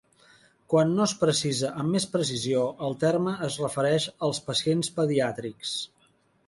[0.73, 5.79] Quan no es precisa amb més precisió, el terme es refereix als pacients pediàtrics.